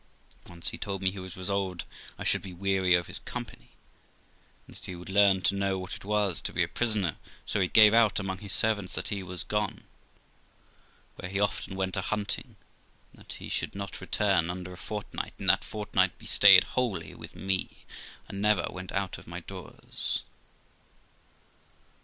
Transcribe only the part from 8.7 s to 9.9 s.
ROXANA 233 his servants that he was gone to,